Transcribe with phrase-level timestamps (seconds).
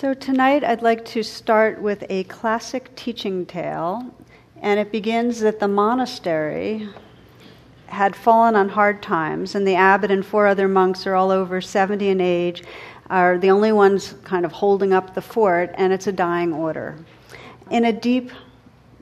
[0.00, 4.14] So, tonight I'd like to start with a classic teaching tale,
[4.62, 6.88] and it begins that the monastery
[7.84, 11.60] had fallen on hard times, and the abbot and four other monks are all over
[11.60, 12.64] 70 in age,
[13.10, 16.96] are the only ones kind of holding up the fort, and it's a dying order.
[17.70, 18.30] In a deep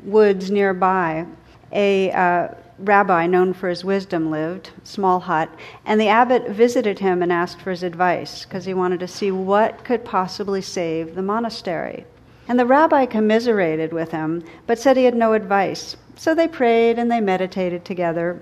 [0.02, 1.26] woods nearby,
[1.70, 2.48] a uh,
[2.78, 5.50] rabbi known for his wisdom lived, small hut,
[5.84, 9.30] and the abbot visited him and asked for his advice because he wanted to see
[9.30, 12.06] what could possibly save the monastery.
[12.46, 15.96] And the rabbi commiserated with him, but said he had no advice.
[16.16, 18.40] So they prayed and they meditated together.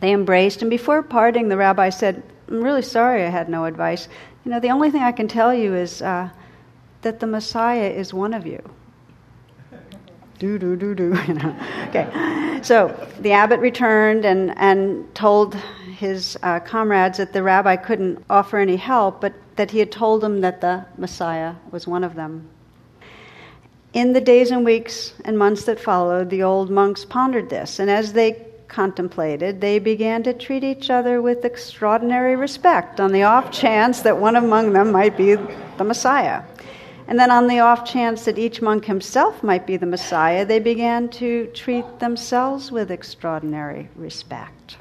[0.00, 4.08] They embraced, and before parting, the rabbi said, I'm really sorry I had no advice.
[4.44, 6.30] You know, the only thing I can tell you is uh,
[7.02, 8.62] that the Messiah is one of you
[10.40, 11.14] do do do do.
[11.28, 11.56] You know
[11.88, 12.60] okay.
[12.62, 12.88] So
[13.20, 18.76] the abbot returned and and told his uh, comrades that the rabbi couldn't offer any
[18.76, 22.48] help but that he had told them that the messiah was one of them.
[23.92, 27.90] In the days and weeks and months that followed the old monks pondered this and
[27.90, 33.50] as they contemplated they began to treat each other with extraordinary respect on the off
[33.50, 36.44] chance that one among them might be the messiah
[37.10, 40.60] and then, on the off chance that each monk himself might be the Messiah, they
[40.60, 44.76] began to treat themselves with extraordinary respect.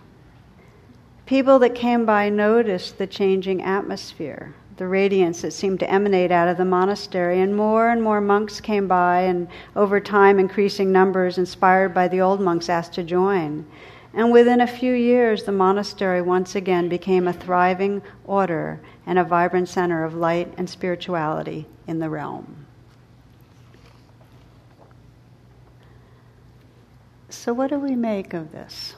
[1.25, 6.47] People that came by noticed the changing atmosphere, the radiance that seemed to emanate out
[6.47, 11.39] of the monastery, and more and more monks came by, and over time, increasing numbers
[11.39, 13.66] inspired by the old monks asked to join.
[14.13, 19.23] And within a few years, the monastery once again became a thriving order and a
[19.23, 22.67] vibrant center of light and spirituality in the realm.
[27.29, 28.95] So, what do we make of this?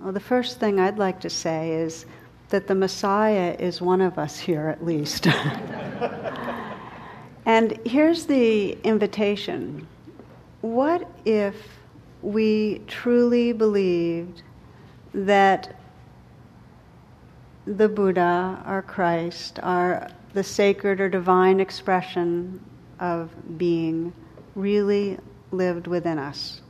[0.00, 2.06] Well, the first thing I'd like to say is
[2.48, 5.28] that the Messiah is one of us here at least.
[7.46, 9.86] and here's the invitation
[10.60, 11.54] What if
[12.20, 14.42] we truly believed
[15.14, 15.76] that
[17.66, 22.64] the Buddha, our Christ, our the sacred or divine expression
[22.98, 24.12] of being
[24.54, 25.18] really
[25.50, 26.62] lived within us.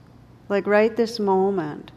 [0.48, 1.92] Like right this moment,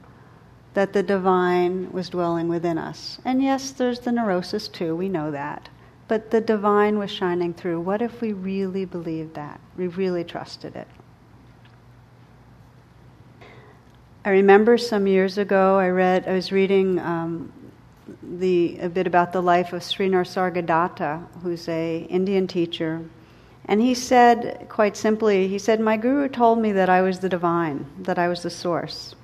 [0.75, 3.19] that the divine was dwelling within us.
[3.25, 5.69] And yes, there's the neurosis too, we know that.
[6.07, 7.81] But the divine was shining through.
[7.81, 9.59] What if we really believed that?
[9.75, 10.87] We really trusted it.
[14.23, 17.51] I remember some years ago, I read, I was reading um,
[18.21, 23.03] the, a bit about the life of Sri Nisargadatta, who's a Indian teacher.
[23.65, 27.29] And he said, quite simply, he said, My guru told me that I was the
[27.29, 29.15] divine, that I was the source.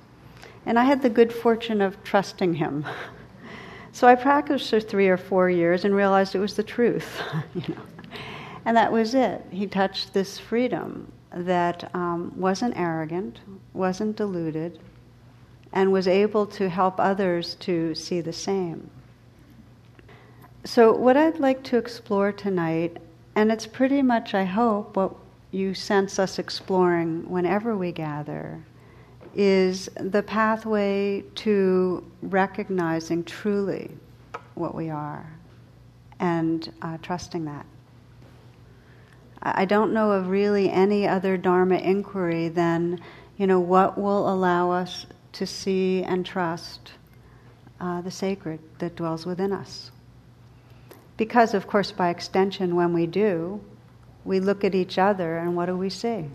[0.66, 2.84] And I had the good fortune of trusting him.
[3.92, 7.20] so I practiced for three or four years and realized it was the truth.
[7.54, 7.82] you know.
[8.64, 9.44] And that was it.
[9.50, 13.40] He touched this freedom that um, wasn't arrogant,
[13.72, 14.78] wasn't deluded,
[15.72, 18.90] and was able to help others to see the same.
[20.64, 22.98] So, what I'd like to explore tonight,
[23.34, 25.14] and it's pretty much, I hope, what
[25.50, 28.62] you sense us exploring whenever we gather,
[29.34, 33.90] is the pathway to recognizing truly
[34.54, 35.32] what we are
[36.20, 37.66] and uh, trusting that.
[39.42, 43.00] I don't know of really any other Dharma inquiry than,
[43.36, 46.92] you know, what will allow us to see and trust
[47.80, 49.90] uh, the sacred that dwells within us.
[51.16, 53.60] Because, of course, by extension, when we do,
[54.24, 56.26] we look at each other and what do we see?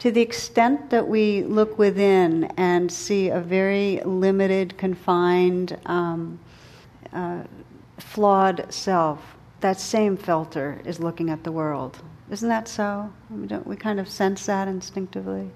[0.00, 6.38] To the extent that we look within and see a very limited, confined, um,
[7.12, 7.42] uh,
[7.98, 11.98] flawed self, that same filter is looking at the world.
[12.30, 13.12] Isn't that so?
[13.28, 15.50] We, we kind of sense that instinctively.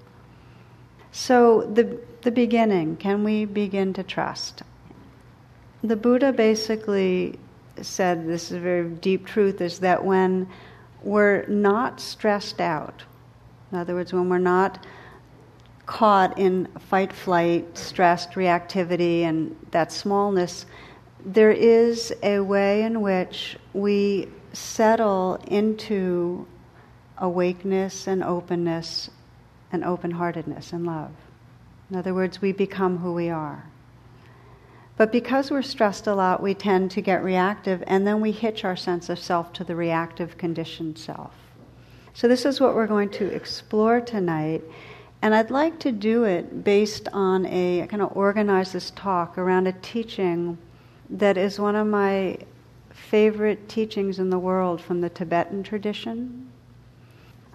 [1.17, 4.63] So, the, the beginning, can we begin to trust?
[5.81, 7.39] The Buddha basically
[7.81, 10.49] said this is a very deep truth is that when
[11.03, 13.05] we're not stressed out,
[13.71, 14.85] in other words, when we're not
[15.85, 20.65] caught in fight, flight, stressed reactivity, and that smallness,
[21.23, 26.45] there is a way in which we settle into
[27.17, 29.09] awakeness and openness
[29.75, 31.11] and open heartedness and love.
[31.91, 33.65] In other words, we become who we are.
[34.97, 38.63] But because we're stressed a lot, we tend to get reactive, and then we hitch
[38.63, 41.33] our sense of self to the reactive conditioned self.
[42.13, 44.63] So, this is what we're going to explore tonight.
[45.21, 49.67] And I'd like to do it based on a kind of organize this talk around
[49.67, 50.57] a teaching
[51.09, 52.37] that is one of my
[52.91, 56.44] favorite teachings in the world from the Tibetan tradition.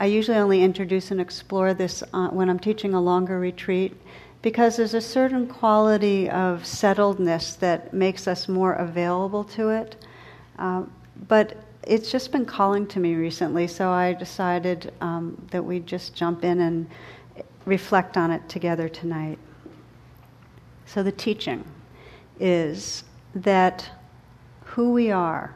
[0.00, 3.94] I usually only introduce and explore this uh, when I'm teaching a longer retreat
[4.41, 10.02] because there's a certain quality of settledness that makes us more available to it.
[10.58, 10.85] Uh,
[11.29, 16.14] but it's just been calling to me recently, so I decided um, that we'd just
[16.14, 16.88] jump in and
[17.67, 19.38] reflect on it together tonight.
[20.87, 21.62] So, the teaching
[22.38, 23.05] is
[23.35, 23.88] that
[24.64, 25.55] who we are,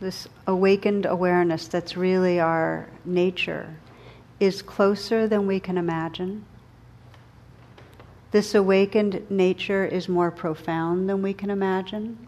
[0.00, 3.76] this awakened awareness that's really our nature,
[4.38, 6.44] is closer than we can imagine.
[8.30, 12.26] This awakened nature is more profound than we can imagine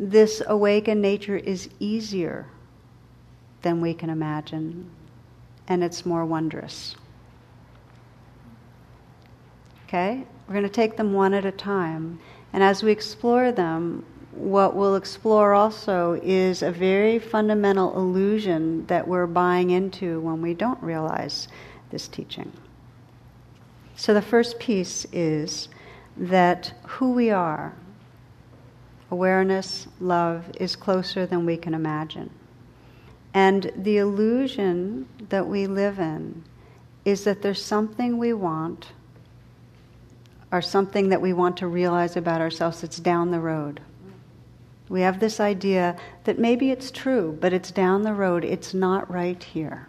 [0.00, 2.46] this awakened nature is easier
[3.60, 4.90] than we can imagine,
[5.68, 6.96] and it's more wondrous.
[9.86, 10.24] Okay?
[10.48, 12.18] We're going to take them one at a time.
[12.54, 19.06] And as we explore them, what we'll explore also is a very fundamental illusion that
[19.06, 21.48] we're buying into when we don't realize
[21.90, 22.52] this teaching.
[23.96, 25.68] So the first piece is
[26.16, 27.74] that who we are,
[29.10, 32.30] awareness, love, is closer than we can imagine.
[33.34, 36.44] And the illusion that we live in
[37.04, 38.88] is that there's something we want
[40.52, 43.80] or something that we want to realize about ourselves that's down the road.
[44.90, 49.08] We have this idea that maybe it's true, but it's down the road, it's not
[49.08, 49.86] right here.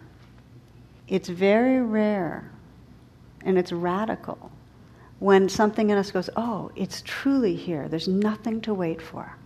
[1.08, 2.50] It's very rare
[3.44, 4.52] and it's radical
[5.18, 9.36] when something in us goes, oh, it's truly here, there's nothing to wait for.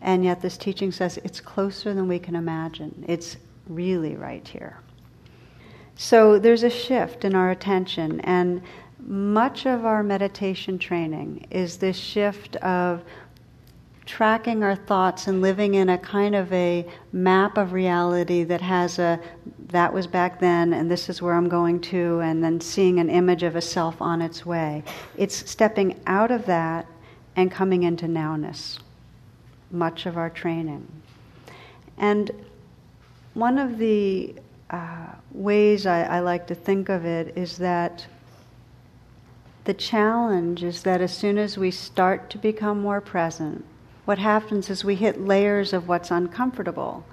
[0.00, 3.04] And yet, this teaching says it's closer than we can imagine.
[3.08, 3.36] It's
[3.66, 4.78] really right here.
[5.96, 8.62] So, there's a shift in our attention, and
[9.00, 13.02] much of our meditation training is this shift of
[14.08, 18.98] tracking our thoughts and living in a kind of a map of reality that has
[18.98, 19.20] a
[19.68, 23.10] that was back then and this is where I'm going to and then seeing an
[23.10, 24.82] image of a self on its way.
[25.18, 26.86] It's stepping out of that
[27.36, 28.78] and coming into nowness.
[29.70, 30.86] Much of our training.
[31.98, 32.30] And
[33.34, 34.34] one of the
[34.70, 38.06] uh, ways I, I like to think of it is that
[39.68, 43.62] the challenge is that as soon as we start to become more present,
[44.06, 47.04] what happens is we hit layers of what's uncomfortable.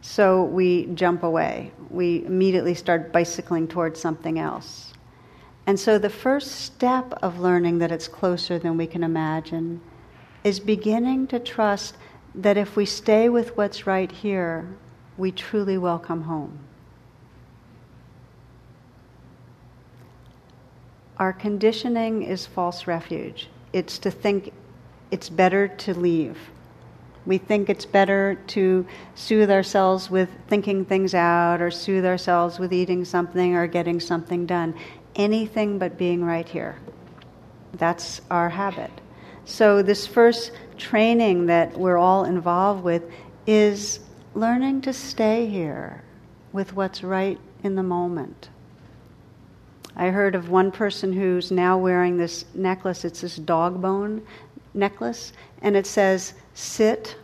[0.00, 1.72] So we jump away.
[1.90, 4.92] We immediately start bicycling towards something else.
[5.66, 9.80] And so the first step of learning that it's closer than we can imagine
[10.44, 11.96] is beginning to trust
[12.36, 14.76] that if we stay with what's right here,
[15.16, 16.60] we truly will come home.
[21.20, 23.50] Our conditioning is false refuge.
[23.74, 24.54] It's to think
[25.10, 26.38] it's better to leave.
[27.26, 32.72] We think it's better to soothe ourselves with thinking things out or soothe ourselves with
[32.72, 34.74] eating something or getting something done.
[35.14, 36.78] Anything but being right here.
[37.74, 38.90] That's our habit.
[39.44, 43.02] So, this first training that we're all involved with
[43.46, 44.00] is
[44.34, 46.02] learning to stay here
[46.52, 48.48] with what's right in the moment.
[50.00, 53.04] I heard of one person who's now wearing this necklace.
[53.04, 54.22] It's this dog bone
[54.72, 57.16] necklace, and it says, sit,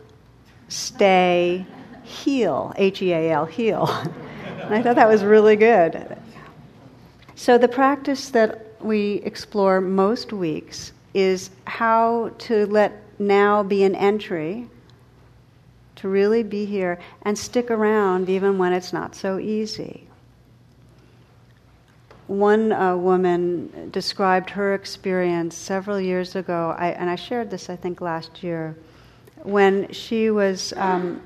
[0.69, 1.65] stay,
[2.03, 3.87] heal, H E A L, heal.
[3.89, 6.19] and I thought that was really good.
[7.33, 13.95] So, the practice that we explore most weeks is how to let now be an
[13.95, 14.69] entry,
[15.95, 20.06] to really be here and stick around even when it's not so easy
[22.27, 27.75] one uh, woman described her experience several years ago, I, and I shared this, I
[27.75, 28.75] think, last year,
[29.43, 31.21] when she was, um,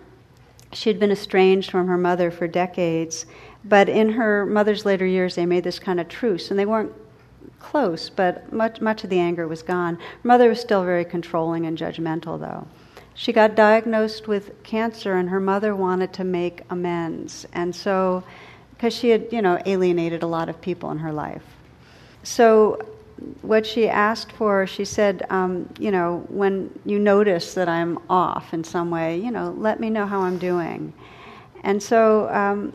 [0.74, 3.26] she had been estranged from her mother for decades,
[3.66, 6.94] but in her mother's later years, they made this kind of truce, and they weren't
[7.60, 9.96] close, but much, much of the anger was gone.
[9.96, 12.68] Her mother was still very controlling and judgmental, though.
[13.14, 18.24] She got diagnosed with cancer, and her mother wanted to make amends, and so
[18.82, 21.44] because she had, you know, alienated a lot of people in her life.
[22.24, 22.84] So,
[23.44, 28.56] what she asked for, she said, um, you know, when you notice that I'm off
[28.56, 30.94] in some way, you know, let me know how I'm doing.
[31.62, 32.74] And so, um,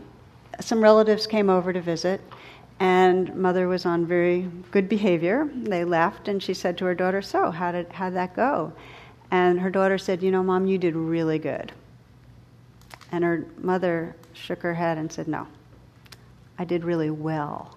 [0.60, 2.20] some relatives came over to visit,
[2.78, 5.50] and mother was on very good behavior.
[5.52, 8.72] They left, and she said to her daughter, "So, how did how that go?"
[9.32, 11.72] And her daughter said, "You know, mom, you did really good."
[13.10, 15.48] And her mother shook her head and said, "No,
[16.58, 17.76] I did really well.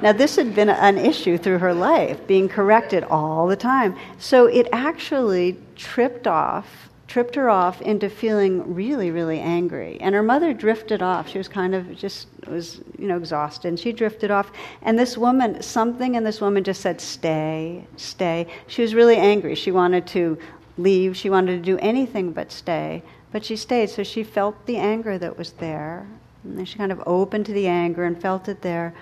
[0.00, 3.96] Now, this had been an issue through her life, being corrected all the time.
[4.18, 9.98] So it actually tripped off, tripped her off into feeling really, really angry.
[10.00, 11.28] And her mother drifted off.
[11.28, 13.68] She was kind of just was, you know, exhausted.
[13.68, 14.52] And she drifted off.
[14.82, 19.56] And this woman, something in this woman just said, "Stay, stay." She was really angry.
[19.56, 20.38] She wanted to
[20.76, 21.16] leave.
[21.16, 23.02] She wanted to do anything but stay.
[23.32, 23.90] But she stayed.
[23.90, 26.06] So she felt the anger that was there.
[26.44, 28.94] And she kind of opened to the anger and felt it there.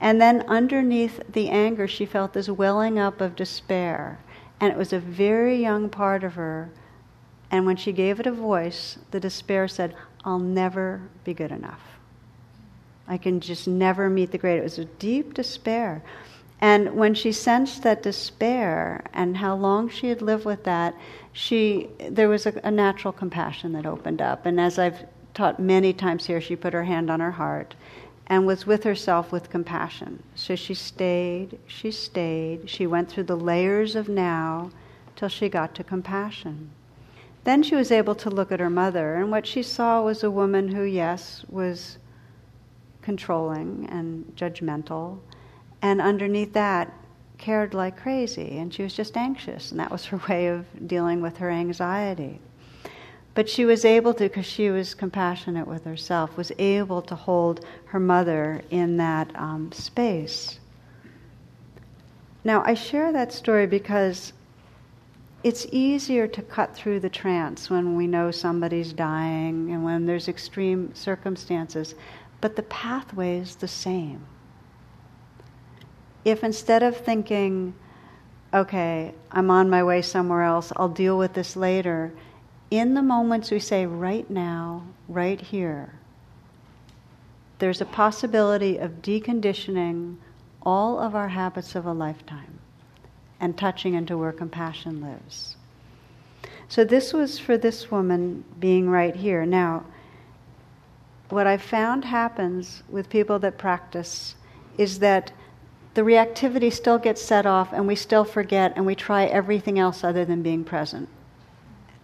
[0.00, 4.18] And then underneath the anger, she felt this welling up of despair.
[4.60, 6.70] And it was a very young part of her.
[7.50, 11.80] And when she gave it a voice, the despair said, I'll never be good enough.
[13.06, 14.58] I can just never meet the great.
[14.58, 16.02] It was a deep despair.
[16.60, 20.94] And when she sensed that despair and how long she had lived with that,
[21.32, 24.46] she there was a, a natural compassion that opened up.
[24.46, 27.74] And as I've taught many times here, she put her hand on her heart
[28.26, 30.22] and was with herself with compassion.
[30.34, 34.70] So she stayed, she stayed, she went through the layers of now
[35.16, 36.70] till she got to compassion.
[37.44, 40.30] Then she was able to look at her mother, and what she saw was a
[40.30, 41.98] woman who, yes, was
[43.02, 45.18] controlling and judgmental,
[45.82, 46.92] and underneath that,
[47.38, 51.20] cared like crazy, and she was just anxious, and that was her way of dealing
[51.20, 52.40] with her anxiety.
[53.34, 57.64] But she was able to, because she was compassionate with herself, was able to hold
[57.86, 60.58] her mother in that um, space.
[62.44, 64.32] Now, I share that story because
[65.42, 70.28] it's easier to cut through the trance when we know somebody's dying and when there's
[70.28, 71.94] extreme circumstances,
[72.40, 74.26] but the pathway is the same.
[76.24, 77.74] If instead of thinking,
[78.54, 82.12] okay, I'm on my way somewhere else, I'll deal with this later,
[82.72, 85.92] in the moments we say, right now, right here,
[87.58, 90.16] there's a possibility of deconditioning
[90.62, 92.58] all of our habits of a lifetime
[93.38, 95.56] and touching into where compassion lives.
[96.66, 99.44] So, this was for this woman being right here.
[99.44, 99.84] Now,
[101.28, 104.34] what I found happens with people that practice
[104.78, 105.30] is that
[105.92, 110.02] the reactivity still gets set off and we still forget and we try everything else
[110.02, 111.10] other than being present.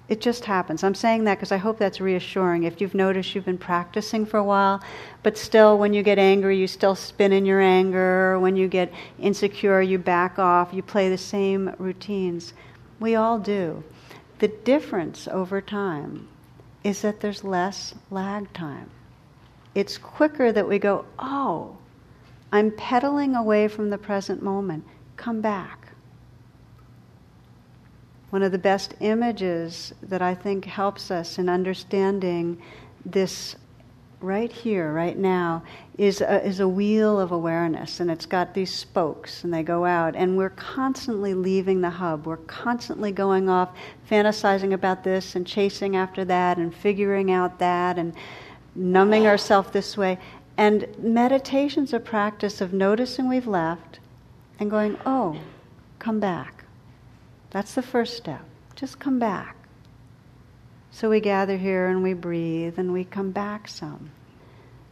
[0.08, 0.82] It just happens.
[0.82, 2.62] I'm saying that because I hope that's reassuring.
[2.62, 4.82] If you've noticed you've been practicing for a while,
[5.22, 8.38] but still, when you get angry, you still spin in your anger.
[8.38, 10.72] When you get insecure, you back off.
[10.72, 12.54] You play the same routines.
[12.98, 13.84] We all do.
[14.38, 16.28] The difference over time
[16.82, 18.88] is that there's less lag time.
[19.74, 21.76] It's quicker that we go, oh,
[22.50, 24.84] I'm pedaling away from the present moment.
[25.16, 25.77] Come back
[28.30, 32.60] one of the best images that I think helps us in understanding
[33.04, 33.56] this
[34.20, 35.62] right here, right now,
[35.96, 39.84] is a, is a wheel of awareness, and it's got these spokes, and they go
[39.84, 42.26] out, and we're constantly leaving the hub.
[42.26, 43.70] We're constantly going off,
[44.10, 48.12] fantasizing about this, and chasing after that, and figuring out that, and
[48.74, 50.18] numbing ourselves this way.
[50.56, 54.00] And meditation's a practice of noticing we've left
[54.58, 55.38] and going, oh,
[56.00, 56.57] come back
[57.50, 58.44] that's the first step.
[58.74, 59.56] Just come back.
[60.90, 64.10] So we gather here and we breathe and we come back some.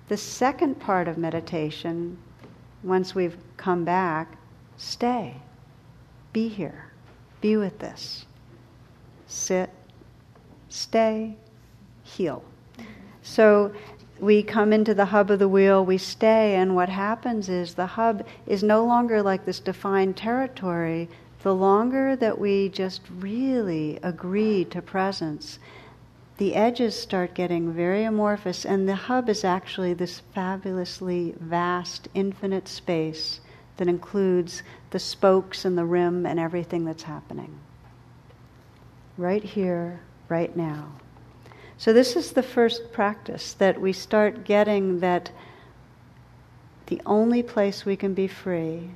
[0.08, 2.18] The second part of meditation,
[2.82, 4.36] once we've come back,
[4.76, 5.36] stay.
[6.32, 6.92] Be here.
[7.40, 8.26] Be with this.
[9.26, 9.70] Sit,
[10.68, 11.36] stay,
[12.04, 12.44] heal.
[13.22, 13.72] So
[14.20, 17.86] we come into the hub of the wheel, we stay, and what happens is the
[17.86, 21.08] hub is no longer like this defined territory
[21.42, 25.58] the longer that we just really agree to presence,
[26.38, 32.68] the edges start getting very amorphous, and the hub is actually this fabulously vast, infinite
[32.68, 33.40] space
[33.76, 37.58] that includes the spokes and the rim and everything that's happening.
[39.16, 40.92] Right here, right now.
[41.78, 45.30] So, this is the first practice that we start getting that
[46.86, 48.90] the only place we can be free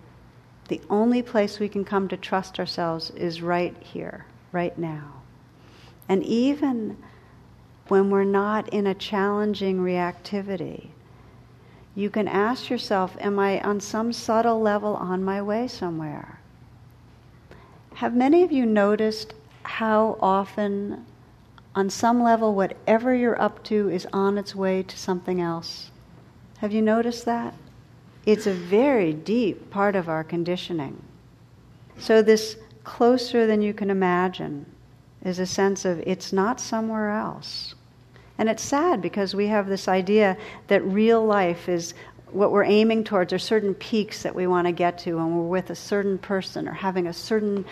[0.71, 5.21] the only place we can come to trust ourselves is right here, right now.
[6.09, 6.97] And even
[7.89, 10.91] when we're not in a challenging reactivity,
[11.97, 16.39] you can ask yourself, Am I on some subtle level on my way somewhere?
[17.95, 19.35] Have many of you noticed
[19.65, 21.05] how often,
[21.75, 25.91] on some level, whatever you're up to is on its way to something else?
[26.59, 27.55] Have you noticed that?
[28.27, 31.03] It's a very deep part of our conditioning.
[31.99, 34.67] So, this closer than you can imagine
[35.25, 37.75] is a sense of it's not somewhere else.
[38.39, 40.37] And it's sad because we have this idea
[40.69, 41.95] that real life is
[42.33, 45.49] what we're aiming towards are certain peaks that we want to get to when we're
[45.49, 47.65] with a certain person or having a certain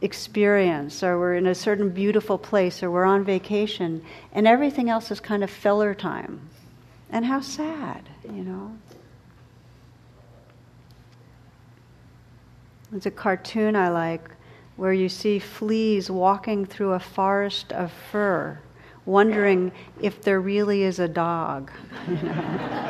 [0.00, 5.10] experience or we're in a certain beautiful place or we're on vacation and everything else
[5.10, 6.40] is kind of filler time.
[7.10, 8.76] And how sad, you know?
[12.90, 14.30] There's a cartoon I like
[14.76, 18.58] where you see fleas walking through a forest of fur,
[19.04, 21.70] wondering if there really is a dog.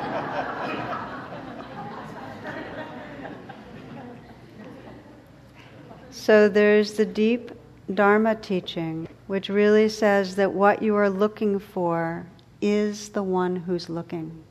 [6.29, 7.53] So there's the deep
[7.95, 12.27] Dharma teaching, which really says that what you are looking for
[12.61, 14.45] is the one who's looking.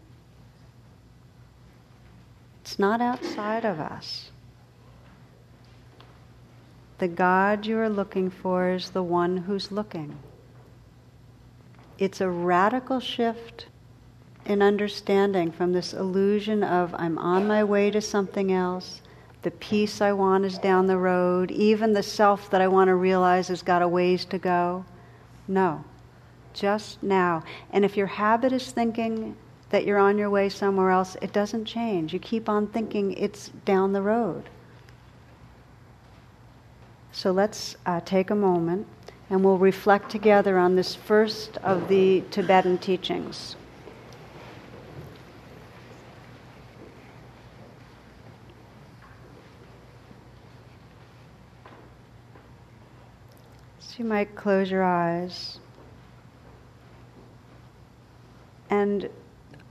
[2.61, 4.26] It's not outside of us.
[6.99, 10.17] The God you are looking for is the one who's looking.
[11.97, 13.67] It's a radical shift
[14.45, 19.01] in understanding from this illusion of I'm on my way to something else,
[19.41, 21.51] the peace I want is down the road.
[21.51, 24.85] Even the self that I want to realize has got a ways to go.
[25.47, 25.83] No,
[26.53, 27.43] just now.
[27.71, 29.35] And if your habit is thinking
[29.69, 32.13] that you're on your way somewhere else, it doesn't change.
[32.13, 34.49] You keep on thinking it's down the road.
[37.17, 38.85] So let's uh, take a moment
[39.31, 43.55] and we'll reflect together on this first of the Tibetan teachings.
[53.79, 55.57] So you might close your eyes
[58.69, 59.09] and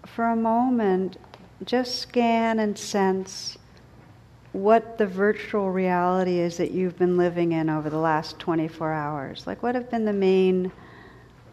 [0.05, 1.17] for a moment
[1.65, 3.57] just scan and sense
[4.57, 9.47] what the virtual reality is that you've been living in over the last 24 hours.
[9.47, 10.73] Like, what have been the main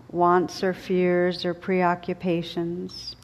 [0.09, 3.17] wants or fears or preoccupations?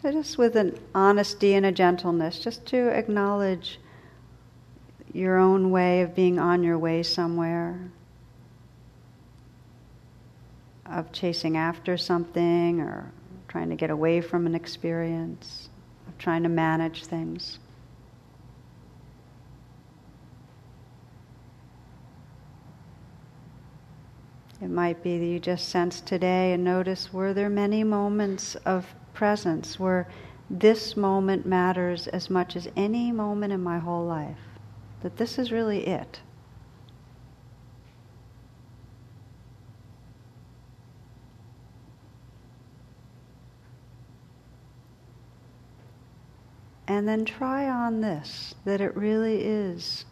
[0.00, 3.78] So, just with an honesty and a gentleness, just to acknowledge
[5.12, 7.90] your own way of being on your way somewhere
[10.86, 13.12] of chasing after something or
[13.46, 15.68] trying to get away from an experience,
[16.06, 17.58] of trying to manage things.
[24.60, 28.92] It might be that you just sense today and notice were there many moments of
[29.14, 30.08] presence where
[30.50, 34.38] this moment matters as much as any moment in my whole life?
[35.02, 36.20] That this is really it.
[46.88, 50.04] And then try on this that it really is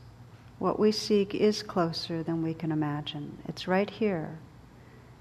[0.58, 3.38] what we seek is closer than we can imagine.
[3.46, 4.38] It's right here.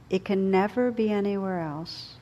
[0.10, 2.16] It can never be anywhere else.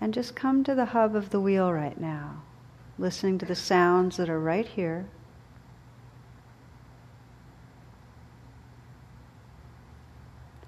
[0.00, 2.42] And just come to the hub of the wheel right now,
[2.98, 5.06] listening to the sounds that are right here.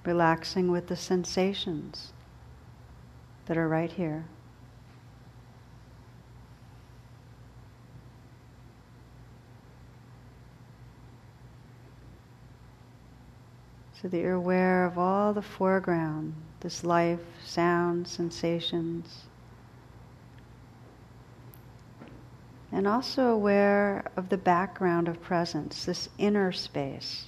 [0.05, 2.12] Relaxing with the sensations
[3.46, 4.25] that are right here.
[14.00, 19.24] So that you're aware of all the foreground, this life, sound, sensations.
[22.72, 27.26] And also aware of the background of presence, this inner space.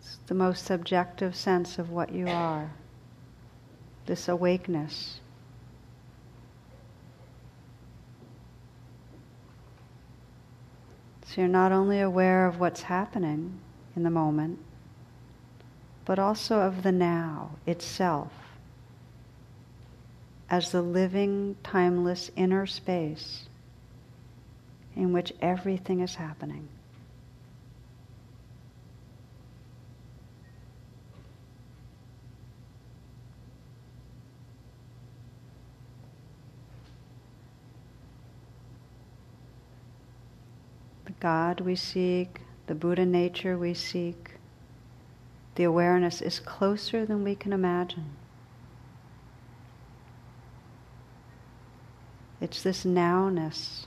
[0.00, 2.72] It's the most subjective sense of what you are,
[4.06, 5.20] this awakeness.
[11.30, 13.60] So you're not only aware of what's happening
[13.94, 14.58] in the moment,
[16.04, 18.32] but also of the now itself
[20.48, 23.44] as the living, timeless inner space
[24.96, 26.66] in which everything is happening.
[41.20, 44.32] God we seek, the Buddha nature we seek,
[45.54, 48.16] the awareness is closer than we can imagine.
[52.40, 53.86] It's this nowness,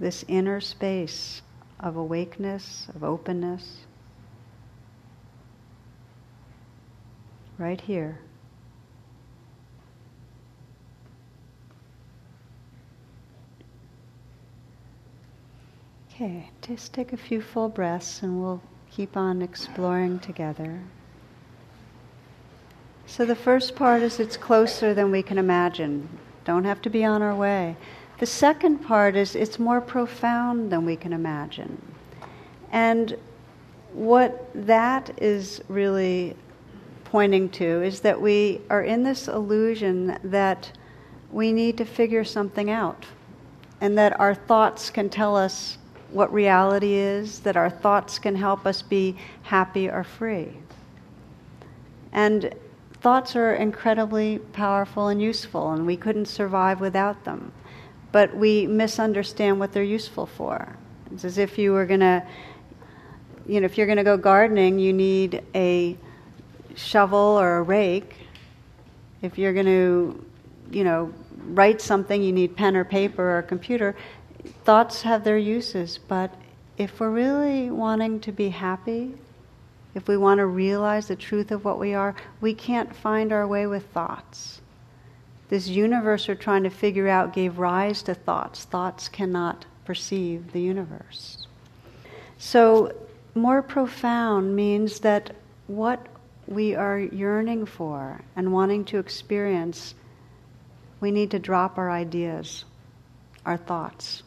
[0.00, 1.42] this inner space
[1.78, 3.86] of awakeness, of openness,
[7.58, 8.18] right here.
[16.24, 20.80] Okay, just take a few full breaths and we'll keep on exploring together.
[23.04, 26.08] So the first part is it's closer than we can imagine.
[26.46, 27.76] Don't have to be on our way.
[28.20, 31.76] The second part is it's more profound than we can imagine.
[32.72, 33.18] And
[33.92, 36.36] what that is really
[37.04, 40.72] pointing to is that we are in this illusion that
[41.30, 43.04] we need to figure something out
[43.82, 45.76] and that our thoughts can tell us
[46.14, 50.52] what reality is, that our thoughts can help us be happy or free.
[52.12, 52.54] And
[53.00, 57.52] thoughts are incredibly powerful and useful, and we couldn't survive without them.
[58.12, 60.76] But we misunderstand what they're useful for.
[61.12, 62.24] It's as if you were going to,
[63.46, 65.96] you know, if you're going to go gardening, you need a
[66.76, 68.14] shovel or a rake.
[69.20, 70.24] If you're going to,
[70.70, 71.12] you know,
[71.48, 73.96] write something, you need pen or paper or a computer
[74.64, 76.34] thoughts have their uses, but
[76.76, 79.14] if we're really wanting to be happy,
[79.94, 83.46] if we want to realize the truth of what we are, we can't find our
[83.46, 84.60] way with thoughts.
[85.48, 88.64] This universe we're trying to figure out gave rise to thoughts.
[88.64, 91.46] Thoughts cannot perceive the universe.
[92.38, 92.92] So,
[93.34, 95.34] more profound means that
[95.66, 96.06] what
[96.46, 99.94] we are yearning for and wanting to experience,
[101.00, 102.64] we need to drop our ideas,
[103.46, 104.22] our thoughts.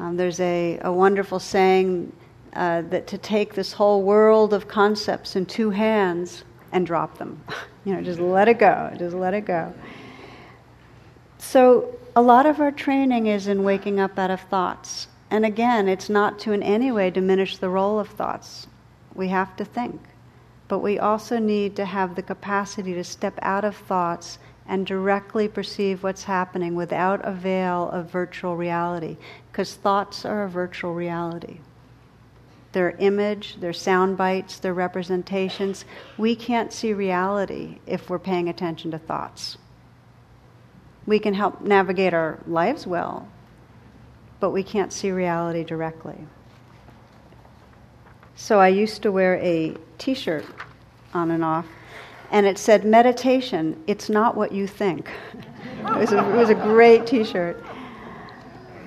[0.00, 2.10] Um, there's a, a wonderful saying
[2.54, 7.44] uh, that to take this whole world of concepts in two hands and drop them.
[7.84, 9.74] you know, just let it go, just let it go.
[11.36, 15.06] So, a lot of our training is in waking up out of thoughts.
[15.30, 18.68] And again, it's not to in any way diminish the role of thoughts.
[19.14, 20.00] We have to think.
[20.66, 24.38] But we also need to have the capacity to step out of thoughts
[24.70, 29.16] and directly perceive what's happening without a veil of virtual reality,
[29.50, 31.58] because thoughts are a virtual reality.
[32.70, 35.84] They're image, they're sound bites, they're representations.
[36.16, 39.58] We can't see reality if we're paying attention to thoughts.
[41.04, 43.26] We can help navigate our lives well,
[44.38, 46.28] but we can't see reality directly.
[48.36, 50.46] So I used to wear a t shirt
[51.12, 51.66] on and off
[52.30, 55.10] and it said, Meditation, it's not what you think.
[55.34, 57.62] it, was a, it was a great t shirt.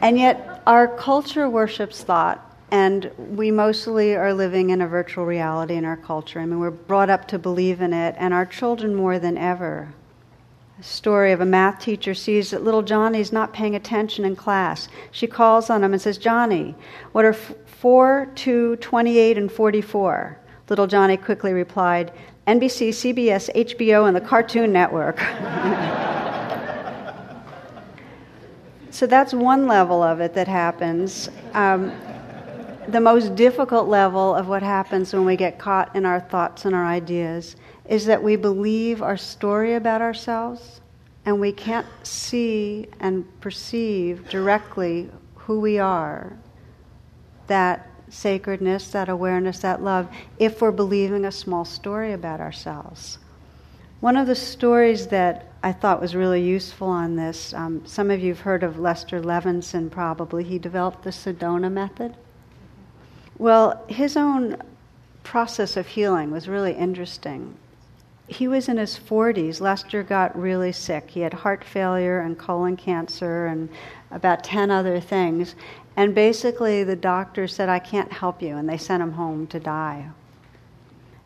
[0.01, 5.75] And yet, our culture worships thought, and we mostly are living in a virtual reality
[5.75, 6.39] in our culture.
[6.39, 9.93] I mean, we're brought up to believe in it, and our children more than ever.
[10.79, 14.88] A story of a math teacher sees that little Johnny's not paying attention in class.
[15.12, 16.75] She calls on him and says, Johnny,
[17.12, 20.39] what are 4, 2, 28, and 44?
[20.69, 22.12] Little Johnny quickly replied,
[22.47, 25.19] NBC, CBS, HBO, and the Cartoon Network.
[28.89, 31.29] so that's one level of it that happens.
[31.53, 31.93] Um,
[32.89, 36.75] the most difficult level of what happens when we get caught in our thoughts and
[36.75, 37.56] our ideas
[37.88, 40.82] is that we believe our story about ourselves
[41.25, 46.38] and we can't see and perceive directly who we are.
[47.47, 50.08] That sacredness, that awareness, that love,
[50.39, 53.17] if we're believing a small story about ourselves.
[53.99, 58.19] One of the stories that I thought was really useful on this, um, some of
[58.19, 60.43] you have heard of Lester Levenson probably.
[60.43, 62.15] He developed the Sedona method.
[63.38, 64.58] Well, his own
[65.23, 67.58] process of healing was really interesting.
[68.34, 69.62] He was in his 40s.
[69.62, 71.12] Lester got really sick.
[71.12, 73.69] He had heart failure and colon cancer and
[74.10, 75.56] about 10 other things.
[75.96, 79.60] And basically, the doctor said, I can't help you, and they sent him home to
[79.60, 80.10] die.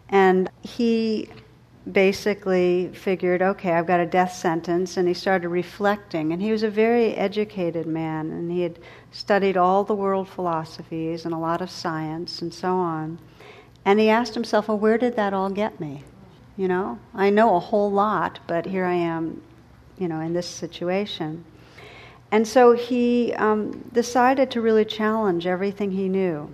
[0.09, 1.29] And he
[1.89, 6.33] basically figured, okay, I've got a death sentence, and he started reflecting.
[6.33, 8.79] And he was a very educated man, and he had
[9.11, 13.19] studied all the world philosophies and a lot of science and so on.
[13.85, 16.03] And he asked himself, well, where did that all get me?
[16.57, 19.41] You know, I know a whole lot, but here I am,
[19.99, 21.45] you know, in this situation.
[22.31, 26.49] And so he um, decided to really challenge everything he knew.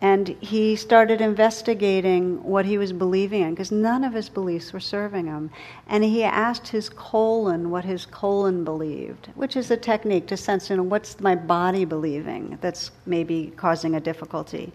[0.00, 4.80] And he started investigating what he was believing in, because none of his beliefs were
[4.80, 5.50] serving him.
[5.86, 10.68] And he asked his colon what his colon believed, which is a technique to sense,
[10.68, 14.74] you know, what's my body believing that's maybe causing a difficulty.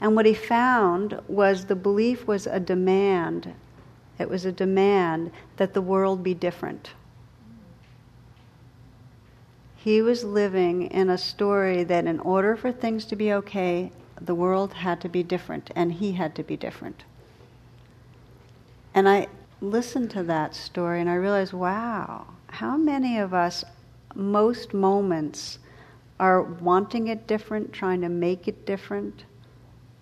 [0.00, 3.54] And what he found was the belief was a demand.
[4.18, 6.92] It was a demand that the world be different
[9.84, 14.34] he was living in a story that in order for things to be okay, the
[14.34, 17.04] world had to be different and he had to be different.
[18.94, 19.26] And I
[19.60, 23.62] listened to that story and I realized, wow, how many of us,
[24.14, 25.58] most moments,
[26.18, 29.24] are wanting it different, trying to make it different,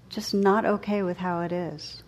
[0.09, 2.02] just not okay with how it is.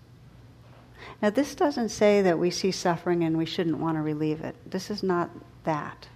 [1.24, 4.54] Now, this doesn't say that we see suffering and we shouldn't want to relieve it.
[4.70, 5.30] This is not
[5.64, 6.06] that.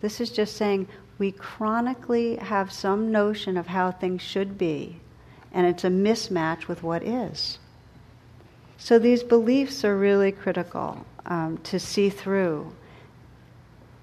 [0.00, 0.88] This is just saying
[1.18, 4.98] we chronically have some notion of how things should be,
[5.52, 7.58] and it's a mismatch with what is.
[8.78, 12.72] So, these beliefs are really critical um, to see through.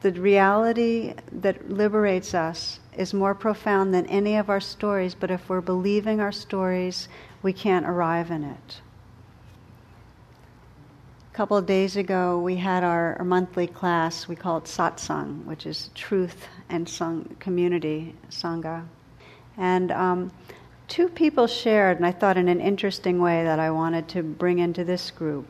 [0.01, 5.49] The reality that liberates us is more profound than any of our stories, but if
[5.49, 7.09] we're believing our stories,
[7.41, 8.81] we can't arrive in it.
[11.33, 14.27] A couple of days ago, we had our, our monthly class.
[14.27, 18.85] We call it satsang, which is truth and sang, community, sangha.
[19.57, 20.31] And um,
[20.87, 24.59] two people shared, and I thought in an interesting way that I wanted to bring
[24.59, 25.47] into this group.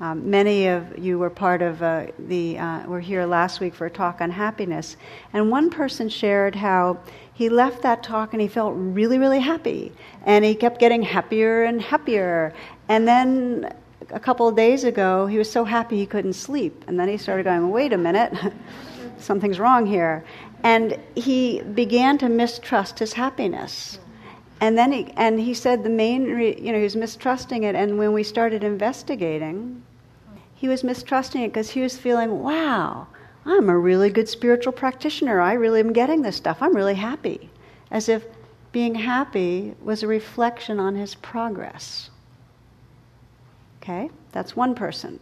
[0.00, 3.84] Um, many of you were part of uh, the, uh, were here last week for
[3.84, 4.96] a talk on happiness.
[5.34, 7.00] And one person shared how
[7.34, 9.92] he left that talk and he felt really, really happy.
[10.24, 12.54] And he kept getting happier and happier.
[12.88, 13.74] And then
[14.10, 16.84] a couple of days ago, he was so happy he couldn't sleep.
[16.86, 18.32] And then he started going, wait a minute,
[19.18, 20.24] something's wrong here.
[20.62, 23.98] And he began to mistrust his happiness.
[24.60, 27.74] And then he, and he said the main, re, you know, he was mistrusting it.
[27.74, 29.82] And when we started investigating,
[30.54, 33.06] he was mistrusting it because he was feeling, wow,
[33.44, 35.40] I'm a really good spiritual practitioner.
[35.40, 36.58] I really am getting this stuff.
[36.60, 37.50] I'm really happy.
[37.90, 38.26] As if
[38.72, 42.10] being happy was a reflection on his progress.
[43.88, 45.18] Okay, that's one person.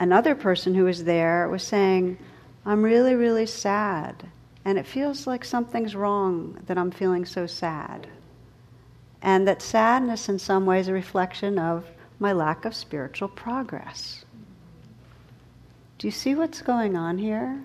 [0.00, 2.18] Another person who was there was saying,
[2.66, 4.30] I'm really, really sad.
[4.64, 8.08] And it feels like something's wrong that I'm feeling so sad.
[9.22, 14.24] And that sadness, in some ways, a reflection of my lack of spiritual progress.
[15.98, 17.64] Do you see what's going on here?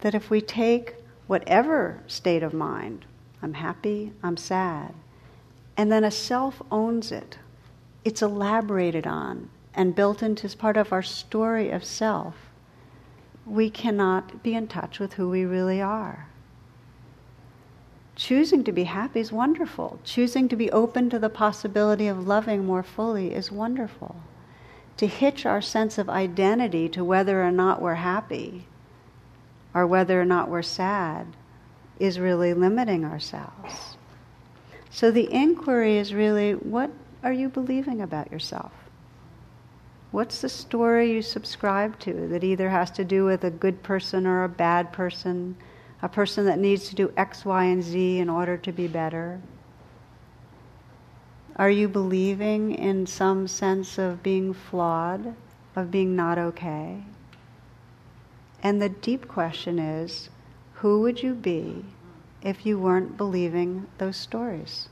[0.00, 3.06] That if we take whatever state of mind,
[3.40, 4.92] I'm happy, I'm sad,
[5.78, 7.38] and then a self owns it,
[8.08, 12.34] it's elaborated on and built into as part of our story of self,
[13.44, 16.26] we cannot be in touch with who we really are.
[18.16, 20.00] Choosing to be happy is wonderful.
[20.04, 24.16] Choosing to be open to the possibility of loving more fully is wonderful
[24.96, 28.66] to hitch our sense of identity to whether or not we're happy
[29.74, 31.26] or whether or not we're sad
[31.98, 33.98] is really limiting ourselves.
[34.90, 36.90] So the inquiry is really what
[37.22, 38.72] are you believing about yourself?
[40.10, 44.26] What's the story you subscribe to that either has to do with a good person
[44.26, 45.56] or a bad person,
[46.00, 49.40] a person that needs to do X, Y, and Z in order to be better?
[51.56, 55.34] Are you believing in some sense of being flawed,
[55.74, 57.02] of being not okay?
[58.62, 60.30] And the deep question is
[60.74, 61.84] who would you be
[62.42, 64.88] if you weren't believing those stories?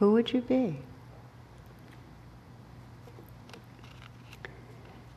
[0.00, 0.78] Who would you be?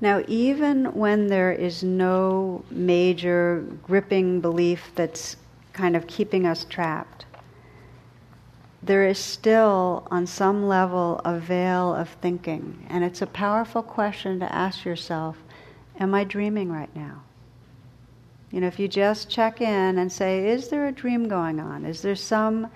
[0.01, 5.37] Now, even when there is no major gripping belief that's
[5.71, 7.25] kind of keeping us trapped,
[8.81, 12.85] there is still, on some level, a veil of thinking.
[12.89, 15.37] And it's a powerful question to ask yourself
[15.97, 17.23] Am I dreaming right now?
[18.51, 21.85] You know, if you just check in and say, Is there a dream going on?
[21.85, 22.67] Is there some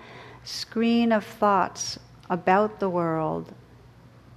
[0.44, 1.98] screen of thoughts
[2.30, 3.52] about the world?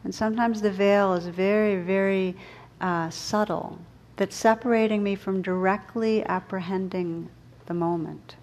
[0.04, 2.36] And sometimes the veil is very, very
[2.80, 3.80] uh, subtle,
[4.16, 7.30] that's separating me from directly apprehending
[7.66, 8.36] the moment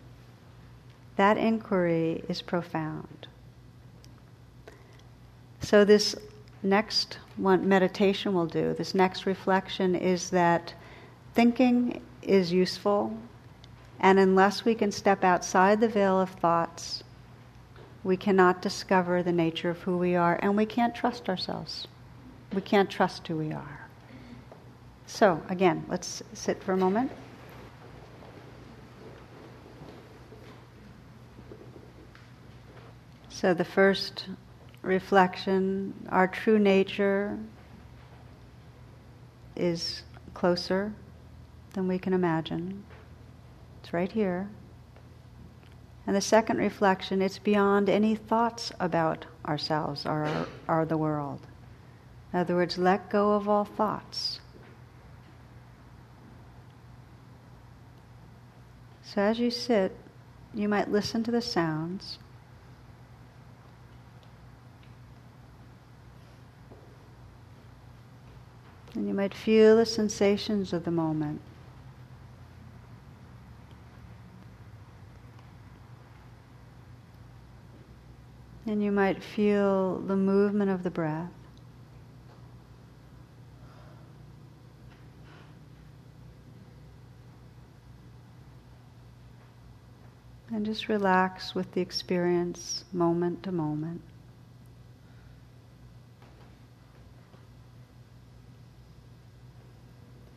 [1.19, 3.27] that inquiry is profound.
[5.61, 6.15] So, this
[6.63, 10.73] next one meditation we'll do, this next reflection is that
[11.35, 13.13] thinking is useful,
[13.99, 17.03] and unless we can step outside the veil of thoughts,
[18.05, 21.87] we cannot discover the nature of who we are, and we can't trust ourselves.
[22.53, 23.89] We can't trust who we are.
[25.07, 27.11] So, again, let's sit for a moment.
[33.29, 34.29] So, the first
[34.83, 37.39] reflection, our true nature
[39.57, 40.03] is
[40.35, 40.93] closer
[41.73, 42.85] than we can imagine.
[43.83, 44.49] It's right here.
[46.09, 51.47] And the second reflection, it's beyond any thoughts about ourselves or, or the world.
[52.33, 54.41] In other words, let go of all thoughts.
[59.03, 59.95] So as you sit,
[60.55, 62.19] you might listen to the sounds.
[68.95, 71.43] And you might feel the sensations of the moment.
[78.69, 81.31] And you might feel the movement of the breath.
[90.53, 94.03] And just relax with the experience moment to moment.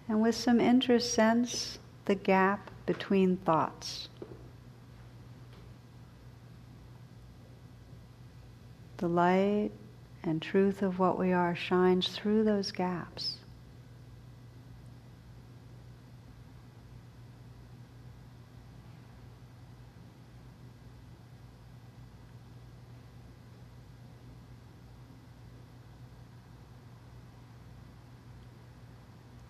[0.08, 4.08] And with some interest, sense the gap between thoughts.
[9.02, 9.72] The light
[10.22, 13.38] and truth of what we are shines through those gaps.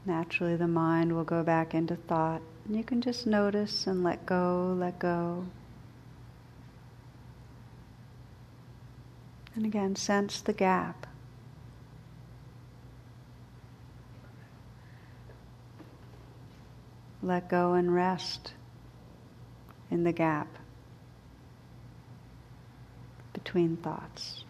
[0.06, 2.42] Naturally, the mind will go back into thought.
[2.66, 5.44] And you can just notice and let go, let go.
[9.62, 11.06] And again, sense the gap.
[17.22, 18.56] Let go and rest
[19.92, 20.48] in the gap
[23.34, 24.46] between thoughts.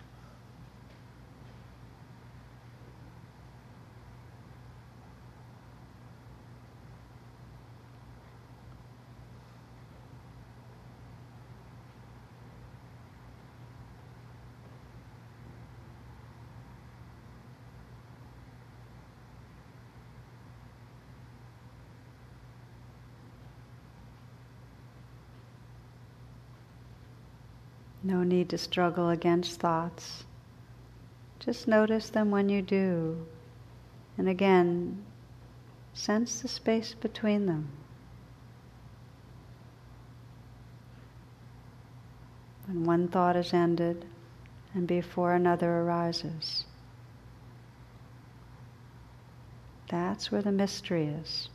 [28.22, 30.26] No need to struggle against thoughts.
[31.40, 33.26] Just notice them when you do.
[34.16, 35.04] And again,
[35.96, 37.70] sense the space between them.
[42.68, 44.06] When one thought is ended
[44.76, 46.66] and before another arises.
[49.90, 51.50] That's where the mystery is.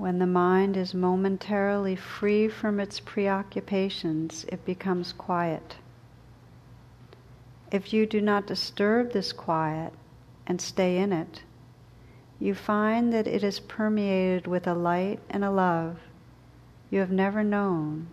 [0.00, 5.76] When the mind is momentarily free from its preoccupations, it becomes quiet.
[7.70, 9.92] If you do not disturb this quiet
[10.46, 11.42] and stay in it,
[12.38, 15.98] you find that it is permeated with a light and a love
[16.90, 18.06] you have never known,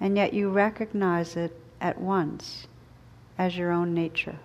[0.00, 2.66] and yet you recognize it at once
[3.36, 4.38] as your own nature.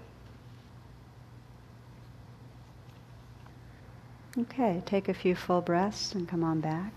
[4.37, 6.93] Okay, take a few full breaths and come on back.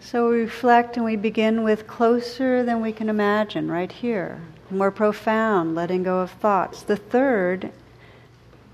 [0.00, 4.40] So we reflect and we begin with closer than we can imagine, right here.
[4.70, 6.82] More profound, letting go of thoughts.
[6.82, 7.70] The third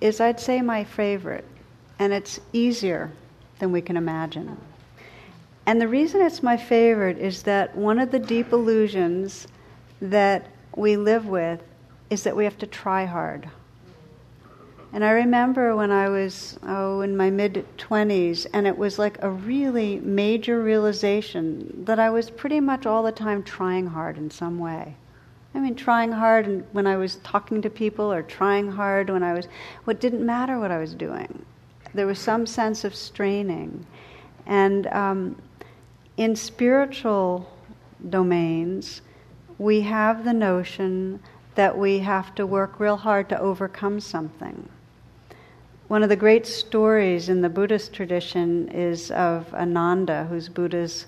[0.01, 1.45] is, I'd say, my favorite,
[1.99, 3.11] and it's easier
[3.59, 4.57] than we can imagine.
[5.67, 9.49] And the reason it's my favorite is that one of the deep illusions
[10.01, 11.61] that we live with
[12.11, 13.51] is that we have to try hard.
[14.95, 19.21] And I remember when I was, oh, in my mid 20s, and it was like
[19.23, 24.31] a really major realization that I was pretty much all the time trying hard in
[24.31, 24.95] some way.
[25.53, 29.33] I mean, trying hard when I was talking to people, or trying hard when I
[29.33, 29.49] was,
[29.83, 31.45] what didn't matter what I was doing.
[31.93, 33.85] There was some sense of straining.
[34.47, 35.43] And um,
[36.17, 37.51] in spiritual
[38.11, 39.03] domains,
[39.59, 41.19] we have the notion
[41.57, 44.69] that we have to work real hard to overcome something.
[45.95, 51.07] One of the great stories in the Buddhist tradition is of Ananda, who's Buddha's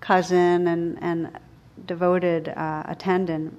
[0.00, 1.38] cousin and, and
[1.86, 3.58] devoted uh, attendant,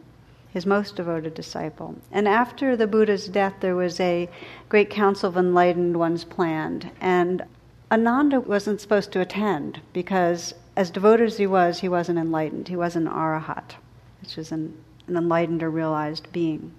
[0.51, 1.95] his most devoted disciple.
[2.11, 4.29] And after the Buddha's death, there was a
[4.69, 6.91] great council of enlightened ones planned.
[7.01, 7.43] And
[7.91, 12.67] Ananda wasn't supposed to attend because, as devoted as he was, he wasn't enlightened.
[12.67, 13.77] He was an arahat,
[14.21, 16.71] which is an, an enlightened or realized being.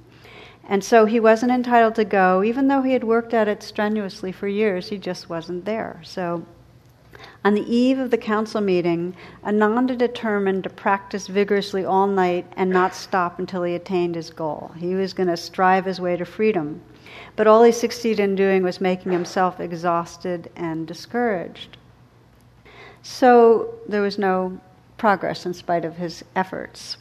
[0.69, 4.33] And so he wasn't entitled to go, even though he had worked at it strenuously
[4.33, 6.03] for years, he just wasn't there.
[6.05, 6.45] So
[7.45, 12.71] on the eve of the council meeting, Ananda determined to practice vigorously all night and
[12.71, 14.73] not stop until he attained his goal.
[14.77, 16.83] He was going to strive his way to freedom.
[17.35, 21.79] But all he succeeded in doing was making himself exhausted and discouraged.
[23.03, 24.61] So there was no
[24.99, 26.99] progress in spite of his efforts.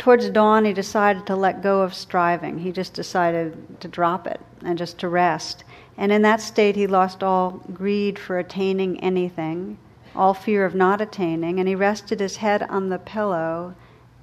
[0.00, 2.58] Towards dawn, he decided to let go of striving.
[2.58, 5.62] He just decided to drop it and just to rest.
[5.96, 9.78] And in that state, he lost all greed for attaining anything
[10.14, 13.74] all fear of not attaining, and he rested his head on the pillow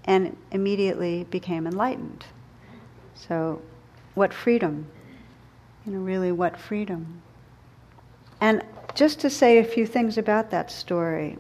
[0.06, 2.26] and immediately became enlightened.
[3.16, 3.62] So,
[4.14, 4.88] what freedom?
[5.86, 7.22] You know, really, what freedom?
[8.42, 8.64] And
[8.96, 11.38] just to say a few things about that story,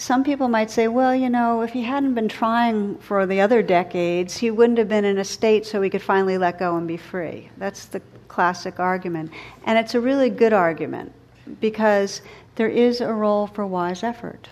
[0.00, 3.62] some people might say, well, you know, if he hadn't been trying for the other
[3.62, 6.88] decades, he wouldn't have been in a state so he could finally let go and
[6.88, 7.50] be free.
[7.58, 9.30] That's the classic argument.
[9.66, 11.12] And it's a really good argument
[11.60, 12.22] because
[12.56, 14.48] there is a role for wise effort.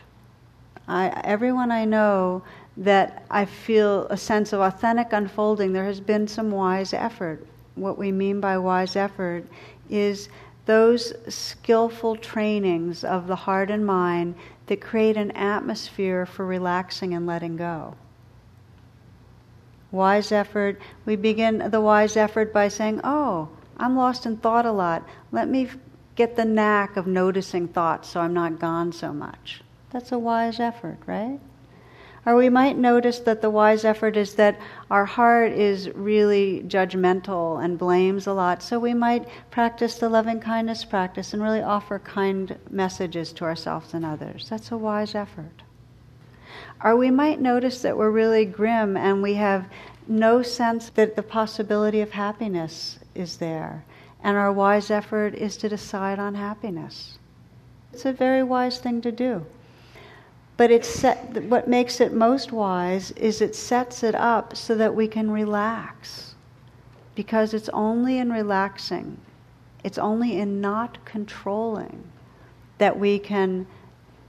[0.86, 2.42] I, everyone I know
[2.76, 7.46] that I feel a sense of authentic unfolding, there has been some wise effort.
[7.74, 9.46] What we mean by wise effort
[9.88, 10.28] is
[10.66, 14.34] those skillful trainings of the heart and mind
[14.68, 17.96] that create an atmosphere for relaxing and letting go.
[19.90, 24.72] Wise effort, we begin the wise effort by saying, Oh, I'm lost in thought a
[24.72, 25.06] lot.
[25.32, 25.68] Let me
[26.14, 29.62] get the knack of noticing thoughts so I'm not gone so much.
[29.90, 31.40] That's a wise effort, right?
[32.28, 34.60] Or we might notice that the wise effort is that
[34.90, 40.38] our heart is really judgmental and blames a lot, so we might practice the loving
[40.38, 44.46] kindness practice and really offer kind messages to ourselves and others.
[44.50, 45.62] That's a wise effort.
[46.84, 49.66] Or we might notice that we're really grim and we have
[50.06, 53.86] no sense that the possibility of happiness is there.
[54.22, 57.16] And our wise effort is to decide on happiness.
[57.90, 59.46] It's a very wise thing to do.
[60.58, 64.92] But it's set, what makes it most wise is it sets it up so that
[64.92, 66.34] we can relax.
[67.14, 69.18] Because it's only in relaxing,
[69.84, 72.02] it's only in not controlling
[72.78, 73.68] that we can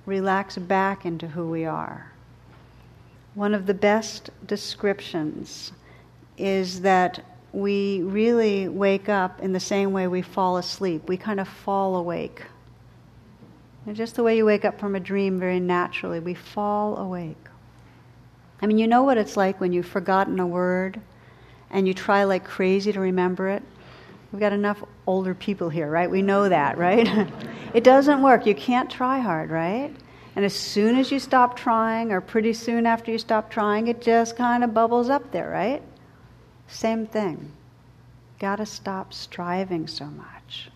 [0.05, 2.11] relax back into who we are.
[3.33, 5.71] One of the best descriptions
[6.37, 7.23] is that
[7.53, 11.09] we really wake up in the same way we fall asleep.
[11.09, 12.43] We kind of fall awake.
[13.85, 17.37] And just the way you wake up from a dream very naturally, we fall awake.
[18.61, 20.99] I mean, you know what it's like when you've forgotten a word
[21.69, 23.63] and you try like crazy to remember it?
[24.31, 26.09] We've got enough older people here, right?
[26.09, 27.27] We know that, right?
[27.73, 28.45] it doesn't work.
[28.45, 29.95] You can't try hard, right?
[30.35, 34.01] And as soon as you stop trying, or pretty soon after you stop trying, it
[34.01, 35.81] just kind of bubbles up there, right?
[36.67, 37.51] Same thing.
[38.39, 40.69] Got to stop striving so much.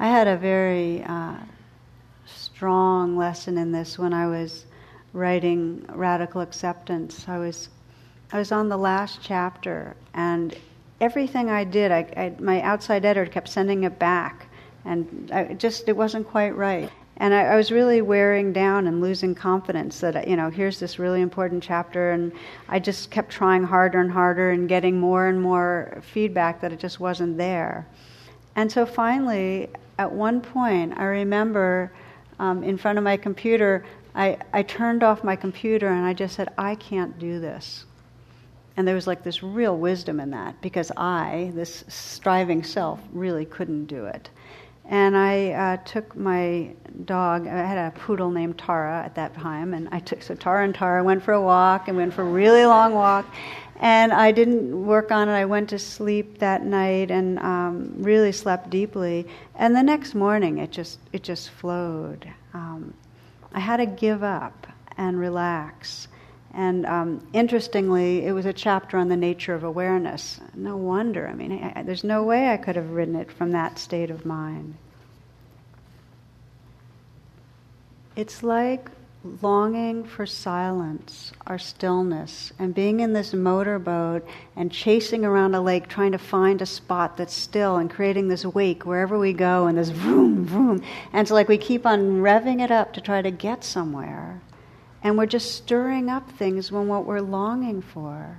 [0.00, 1.36] I had a very uh,
[2.64, 4.64] strong lesson in this when I was
[5.12, 7.26] writing Radical Acceptance.
[7.28, 7.68] I was,
[8.32, 10.56] I was on the last chapter, and
[10.98, 14.46] everything I did, I, I, my outside editor kept sending it back,
[14.86, 16.90] and I just it wasn't quite right.
[17.18, 20.98] And I, I, was really wearing down and losing confidence that you know here's this
[20.98, 22.32] really important chapter, and
[22.70, 26.78] I just kept trying harder and harder and getting more and more feedback that it
[26.78, 27.86] just wasn't there.
[28.56, 31.92] And so finally, at one point, I remember
[32.38, 36.36] um, in front of my computer, I, I turned off my computer and I just
[36.36, 37.84] said, I can't do this.
[38.76, 43.44] And there was like this real wisdom in that because I, this striving self, really
[43.44, 44.30] couldn't do it.
[44.86, 46.70] And I uh, took my
[47.06, 50.64] dog, I had a poodle named Tara at that time, and I took, so Tara
[50.64, 53.26] and Tara went for a walk and went for a really long walk.
[53.80, 55.32] And I didn't work on it.
[55.32, 59.26] I went to sleep that night and um, really slept deeply.
[59.56, 62.28] And the next morning, it just it just flowed.
[62.52, 62.94] Um,
[63.52, 64.66] I had to give up
[64.96, 66.08] and relax.
[66.52, 70.40] And um, interestingly, it was a chapter on the nature of awareness.
[70.54, 71.26] No wonder.
[71.26, 74.24] I mean, I, there's no way I could have written it from that state of
[74.24, 74.76] mind.
[78.14, 78.88] It's like
[79.40, 85.88] longing for silence our stillness and being in this motorboat and chasing around a lake
[85.88, 89.78] trying to find a spot that's still and creating this wake wherever we go and
[89.78, 90.82] this vroom vroom.
[91.12, 94.42] And it's like we keep on revving it up to try to get somewhere.
[95.02, 98.38] And we're just stirring up things when what we're longing for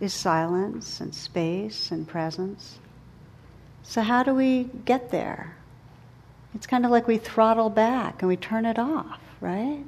[0.00, 2.78] is silence and space and presence.
[3.84, 5.56] So how do we get there?
[6.54, 9.84] It's kind of like we throttle back and we turn it off right?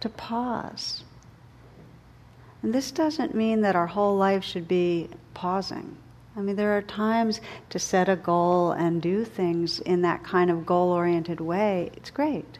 [0.00, 1.04] To pause.
[2.62, 5.96] And this doesn't mean that our whole life should be pausing.
[6.36, 10.50] I mean, there are times to set a goal and do things in that kind
[10.50, 11.90] of goal oriented way.
[11.94, 12.58] It's great.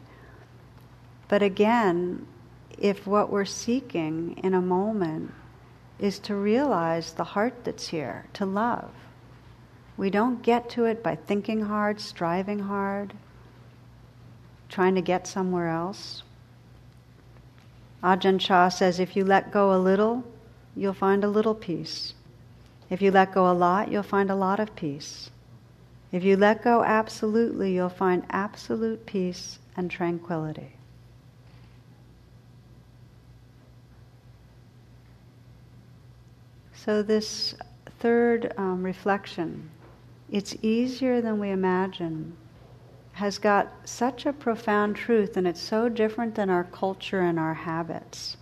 [1.27, 2.27] But again,
[2.77, 5.31] if what we're seeking in a moment
[5.99, 8.91] is to realize the heart that's here, to love,
[9.97, 13.13] we don't get to it by thinking hard, striving hard
[14.71, 16.23] trying to get somewhere else.
[18.01, 20.23] Ajahn Chah says if you let go a little,
[20.75, 22.13] you'll find a little peace.
[22.89, 25.29] If you let go a lot, you'll find a lot of peace.
[26.11, 30.73] If you let go absolutely, you'll find absolute peace and tranquility.
[36.73, 37.53] So, this
[37.99, 39.69] third um, reflection,
[40.31, 42.35] it's easier than we imagine,
[43.21, 47.53] has got such a profound truth, and it's so different than our culture and our
[47.53, 48.35] habits.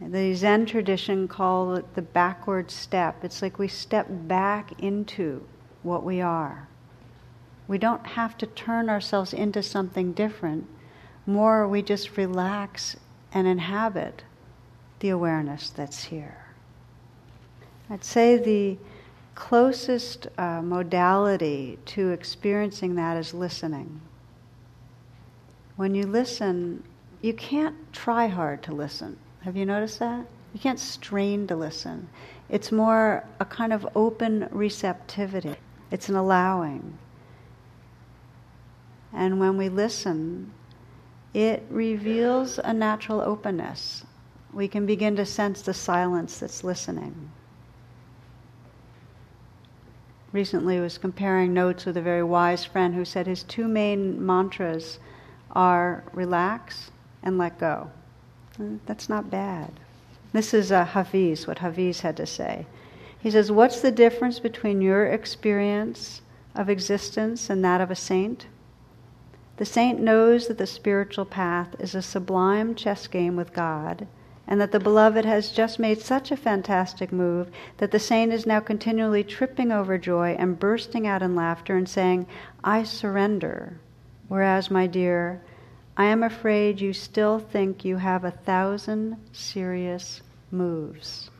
[0.00, 3.24] The Zen tradition call it the backward step.
[3.24, 5.44] It's like we step back into
[5.82, 6.68] what we are.
[7.66, 10.68] We don't have to turn ourselves into something different.
[11.26, 12.96] More, we just relax
[13.32, 14.22] and inhabit
[15.00, 16.46] the awareness that's here.
[17.90, 18.78] I'd say the
[19.36, 24.00] closest uh, modality to experiencing that is listening.
[25.76, 26.82] When you listen,
[27.20, 29.18] you can't try hard to listen.
[29.42, 30.26] Have you noticed that?
[30.54, 32.08] You can't strain to listen.
[32.48, 35.54] It's more a kind of open receptivity,
[35.90, 36.98] it's an allowing.
[39.12, 40.52] And when we listen,
[41.34, 44.04] it reveals a natural openness.
[44.52, 47.30] We can begin to sense the silence that's listening.
[50.36, 54.98] Recently was comparing notes with a very wise friend who said his two main mantras
[55.52, 56.90] are relax
[57.22, 57.90] and let go.
[58.60, 59.72] Uh, that's not bad.
[60.34, 62.66] This is a Hafiz, what Hafiz had to say.
[63.18, 66.20] He says, What's the difference between your experience
[66.54, 68.44] of existence and that of a saint?
[69.56, 74.06] The saint knows that the spiritual path is a sublime chess game with God,
[74.46, 78.46] and that the beloved has just made such a fantastic move that the saint is
[78.46, 82.26] now continually tripping over joy and bursting out in laughter and saying,
[82.62, 83.78] I surrender.
[84.28, 85.40] Whereas, my dear,
[85.96, 90.20] I am afraid you still think you have a thousand serious
[90.50, 91.30] moves.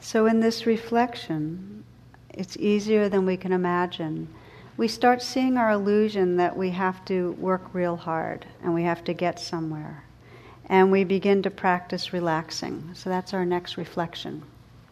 [0.00, 1.84] So, in this reflection,
[2.30, 4.28] it's easier than we can imagine
[4.76, 9.02] we start seeing our illusion that we have to work real hard and we have
[9.04, 10.05] to get somewhere.
[10.68, 12.90] And we begin to practice relaxing.
[12.94, 14.42] So that's our next reflection.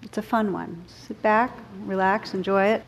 [0.02, 0.84] It's a fun one.
[0.86, 1.50] Sit back,
[1.84, 2.84] relax, enjoy it.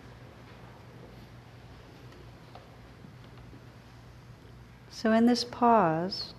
[4.91, 6.33] So, in this pause,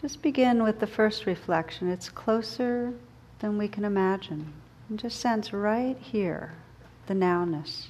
[0.00, 1.90] just begin with the first reflection.
[1.90, 2.92] It's closer
[3.38, 4.52] than we can imagine.
[4.88, 6.52] And just sense right here
[7.06, 7.88] the nowness.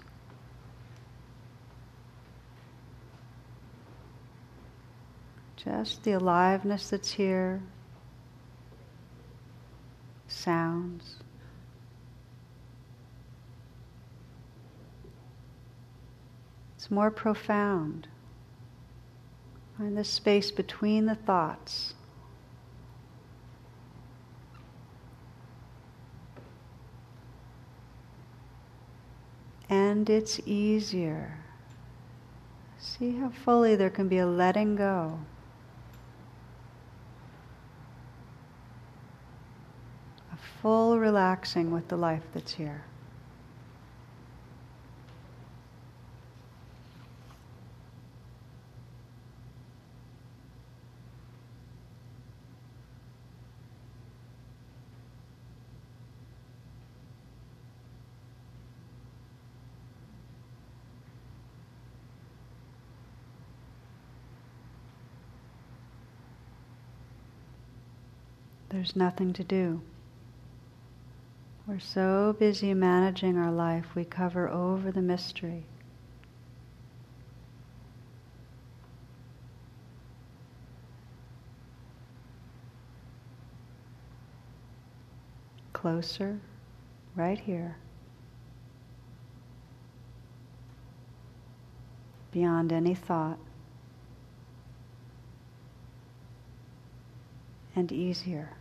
[5.65, 7.61] Just the aliveness that's here,
[10.29, 11.17] sounds.
[16.77, 18.07] It's more profound.
[19.77, 21.95] Find the space between the thoughts.
[29.69, 31.39] And it's easier.
[32.79, 35.19] See how fully there can be a letting go.
[40.63, 42.83] Full relaxing with the life that's here.
[68.71, 69.81] There's nothing to do.
[71.69, 75.67] We're so busy managing our life, we cover over the mystery.
[85.75, 86.41] Closer,
[87.15, 87.77] right here.
[92.33, 93.39] Beyond any thought.
[97.77, 98.55] And easier.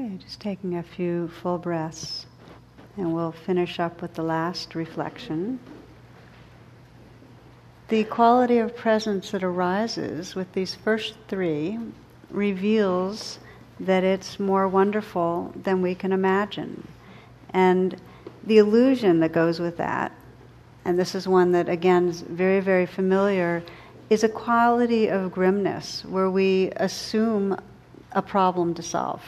[0.00, 2.26] Okay, just taking a few full breaths,
[2.96, 5.58] and we'll finish up with the last reflection.
[7.88, 11.78] The quality of presence that arises with these first three
[12.30, 13.40] reveals
[13.80, 16.86] that it's more wonderful than we can imagine.
[17.50, 18.00] And
[18.44, 20.12] the illusion that goes with that
[20.84, 23.62] and this is one that again is very, very familiar,
[24.08, 27.56] is a quality of grimness where we assume
[28.12, 29.22] a problem to solve.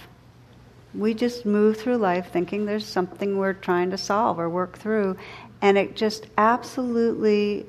[0.94, 5.16] We just move through life thinking there's something we're trying to solve or work through,
[5.62, 7.66] and it just absolutely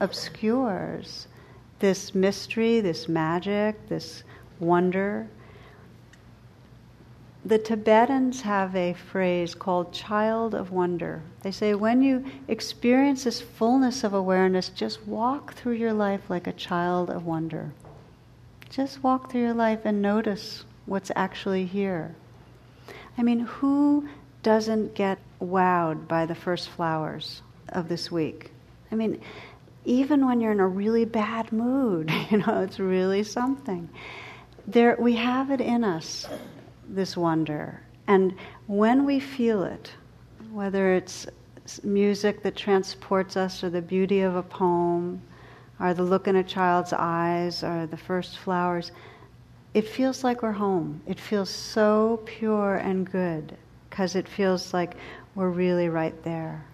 [0.00, 1.28] obscures
[1.78, 4.24] this mystery, this magic, this
[4.58, 5.28] wonder.
[7.44, 11.22] The Tibetans have a phrase called child of wonder.
[11.42, 16.46] They say, when you experience this fullness of awareness, just walk through your life like
[16.46, 17.72] a child of wonder.
[18.70, 22.16] Just walk through your life and notice what's actually here.
[23.16, 24.08] I mean, who
[24.42, 28.50] doesn't get wowed by the first flowers of this week?
[28.90, 29.20] I mean,
[29.84, 33.88] even when you're in a really bad mood, you know, it's really something.
[34.66, 36.26] There, we have it in us,
[36.88, 37.80] this wonder.
[38.06, 38.34] And
[38.66, 39.90] when we feel it,
[40.52, 41.26] whether it's
[41.82, 45.20] music that transports us, or the beauty of a poem,
[45.80, 48.92] or the look in a child's eyes, or the first flowers,
[49.74, 51.02] it feels like we're home.
[51.06, 53.56] It feels so pure and good
[53.90, 54.94] because it feels like
[55.34, 56.64] we're really right there.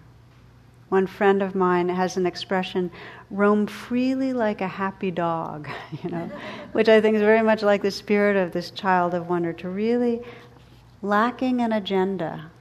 [0.89, 2.91] One friend of mine has an expression,
[3.31, 5.67] roam freely like a happy dog,
[6.03, 6.29] you know,
[6.73, 9.69] which I think is very much like the spirit of this child of wonder, to
[9.69, 10.21] really,
[11.01, 12.51] lacking an agenda,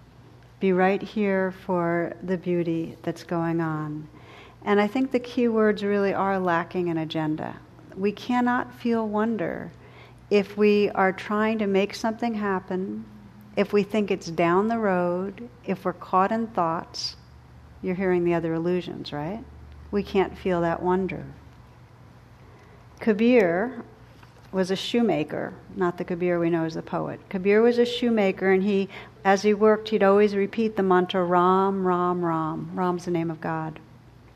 [0.59, 4.09] be right here for the beauty that's going on.
[4.65, 7.57] And I think the key words really are lacking an agenda.
[7.97, 9.73] We cannot feel wonder
[10.31, 13.05] if we are trying to make something happen,
[13.57, 17.17] if we think it's down the road, if we're caught in thoughts,
[17.83, 19.43] you're hearing the other illusions, right?
[19.91, 21.25] We can't feel that wonder.
[23.01, 23.83] Kabir
[24.53, 27.21] was a shoemaker, not the Kabir we know as the poet.
[27.29, 28.89] Kabir was a shoemaker, and he,
[29.25, 32.71] as he worked, he'd always repeat the mantra Ram, Ram, Ram.
[32.75, 33.81] Ram's the name of God.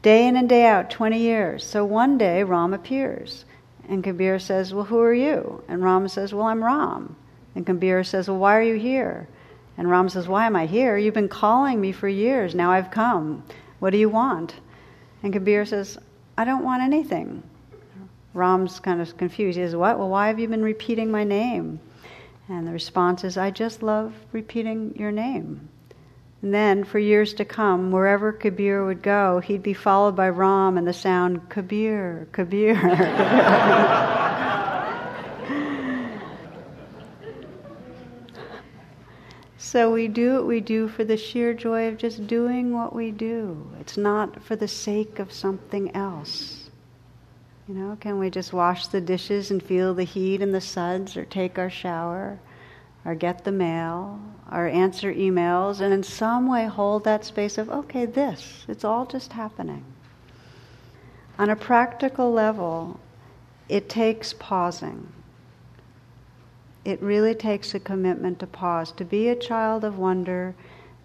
[0.03, 1.65] Day in and day out, 20 years.
[1.65, 3.45] So one day, Ram appears.
[3.89, 5.63] And Kabir says, Well, who are you?
[5.69, 7.17] And Ram says, Well, I'm Ram.
[7.55, 9.29] And Kabir says, Well, why are you here?
[9.77, 10.97] And Ram says, Why am I here?
[10.97, 12.55] You've been calling me for years.
[12.55, 13.45] Now I've come.
[13.79, 14.55] What do you want?
[15.23, 15.99] And Kabir says,
[16.37, 17.43] I don't want anything.
[18.33, 19.57] Ram's kind of confused.
[19.59, 19.99] He says, What?
[19.99, 21.81] Well, why have you been repeating my name?
[22.49, 25.69] And the response is, I just love repeating your name.
[26.45, 30.77] And then, for years to come, wherever Kabir would go, he'd be followed by Ram
[30.77, 32.75] and the sound, Kabir, Kabir.
[39.57, 43.11] so we do what we do for the sheer joy of just doing what we
[43.11, 43.67] do.
[43.81, 46.69] It's not for the sake of something else.
[47.67, 51.17] You know, can we just wash the dishes and feel the heat and the suds
[51.17, 52.39] or take our shower?
[53.05, 54.19] or get the mail
[54.55, 59.05] or answer emails and in some way hold that space of, okay, this, it's all
[59.05, 59.85] just happening.
[61.41, 63.01] On a practical level,
[63.69, 65.09] it takes pausing.
[66.85, 70.55] It really takes a commitment to pause, to be a child of wonder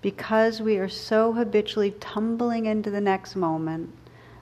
[0.02, 3.91] because we are so habitually tumbling into the next moment.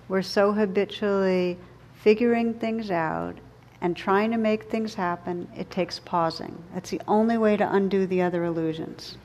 [0.10, 1.58] We're so habitually
[1.96, 3.38] figuring things out
[3.82, 6.64] and trying to make things happen, it takes pausing.
[6.74, 9.18] That's the only way to undo the other illusions.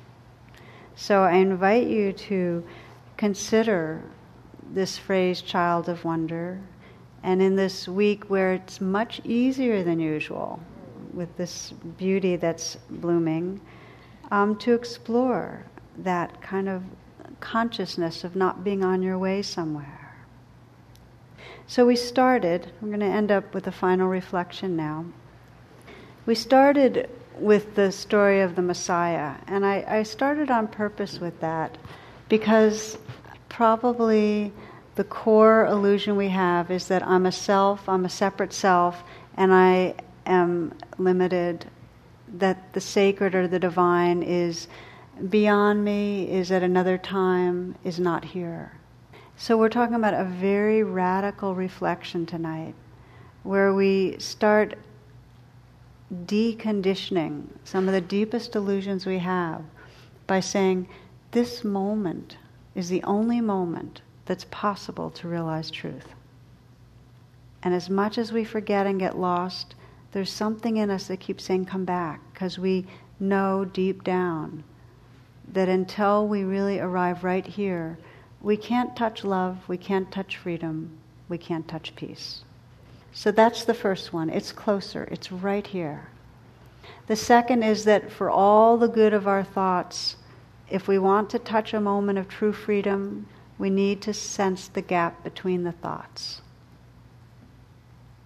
[0.95, 2.65] So I invite you to
[3.17, 4.03] consider
[4.73, 6.61] this phrase, child of wonder,
[7.23, 10.61] and in this week where it's much easier than usual,
[11.15, 13.61] with this beauty that's blooming,
[14.31, 15.65] um, to explore
[15.99, 16.83] that kind of
[17.41, 20.02] consciousness of not being on your way somewhere.
[21.73, 25.07] So we started, we're going to end up with a final reflection now.
[26.27, 27.09] We started
[27.39, 31.79] with the story of the Messiah, and I, I started on purpose with that
[32.29, 32.99] because
[33.49, 34.53] probably
[34.97, 39.03] the core illusion we have is that I'm a self, I'm a separate self,
[39.39, 39.95] and I
[40.27, 41.65] am limited,
[42.35, 44.69] that the sacred or the divine is
[45.31, 48.73] beyond me, is at another time, is not here.
[49.43, 52.77] So, we're talking about a very radical reflection tonight
[53.43, 54.79] where we start
[56.15, 59.65] deconditioning some of the deepest illusions we have
[60.29, 60.89] by saying,
[61.33, 62.37] This moment
[62.77, 66.15] is the only moment that's possible to realize truth.
[67.65, 69.75] And as much as we forget and get lost,
[70.13, 72.87] there's something in us that keeps saying, Come back, because we
[73.19, 74.63] know deep down
[75.53, 77.99] that until we really arrive right here,
[78.43, 82.43] we can't touch love, we can't touch freedom, we can't touch peace.
[83.13, 84.31] So that's the first one.
[84.31, 86.09] It's closer, it's right here.
[87.07, 90.17] The second is that for all the good of our thoughts,
[90.69, 93.27] if we want to touch a moment of true freedom,
[93.59, 96.41] we need to sense the gap between the thoughts.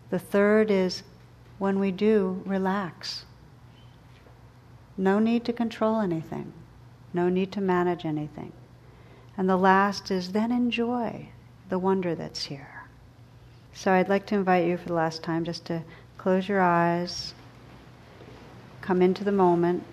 [0.08, 1.02] The third is
[1.58, 3.24] when we do, relax.
[4.96, 6.52] No need to control anything,
[7.12, 8.52] no need to manage anything.
[9.36, 11.28] And the last is then enjoy
[11.68, 12.84] the wonder that's here.
[13.74, 15.82] So I'd like to invite you for the last time just to
[16.16, 17.34] close your eyes,
[18.80, 19.84] come into the moment.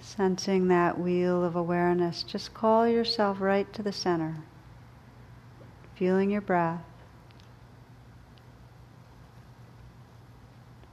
[0.00, 4.36] Sensing that wheel of awareness, just call yourself right to the center.
[5.94, 6.80] Feeling your breath.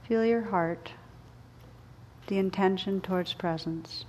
[0.08, 0.92] Feel your heart,
[2.26, 4.04] the intention towards presence.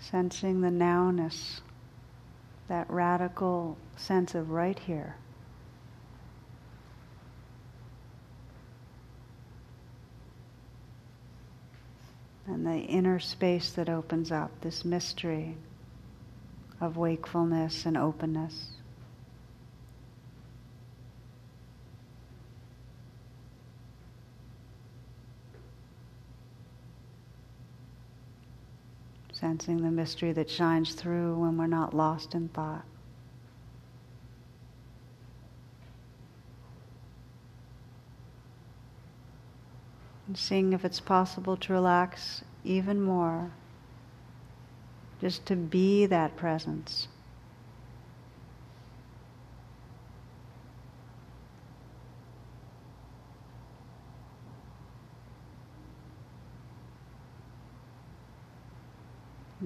[0.00, 1.60] Sensing the nowness,
[2.68, 5.16] that radical sense of right here.
[12.46, 15.56] And the inner space that opens up, this mystery
[16.80, 18.75] of wakefulness and openness.
[29.46, 32.84] Sensing the mystery that shines through when we're not lost in thought.
[40.26, 43.52] And seeing if it's possible to relax even more
[45.20, 47.06] just to be that presence.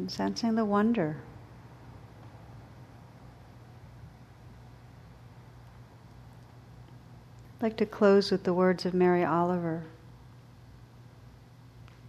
[0.00, 1.18] And sensing the wonder.
[7.58, 9.82] I'd like to close with the words of Mary Oliver.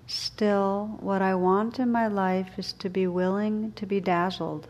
[0.07, 4.69] Still, what I want in my life is to be willing to be dazzled,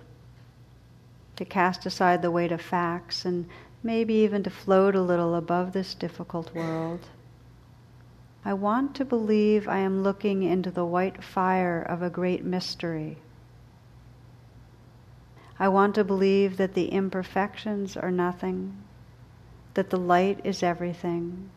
[1.36, 3.48] to cast aside the weight of facts, and
[3.84, 7.08] maybe even to float a little above this difficult world.
[8.44, 13.18] I want to believe I am looking into the white fire of a great mystery.
[15.60, 18.78] I want to believe that the imperfections are nothing,
[19.76, 21.52] that the light is everything,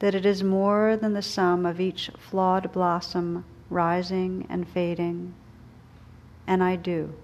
[0.00, 5.34] that it is more than the sum of each flawed blossom rising and fading,
[6.48, 7.14] and I do.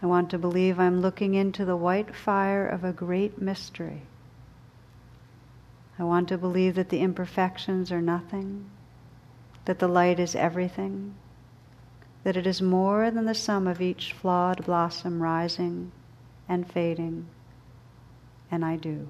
[0.00, 4.02] I want to believe I'm looking into the white fire of a great mystery.
[5.98, 8.70] I want to believe that the imperfections are nothing,
[9.64, 11.14] that the light is everything,
[12.22, 15.90] that it is more than the sum of each flawed blossom rising
[16.48, 17.26] and fading
[18.50, 19.08] and I do.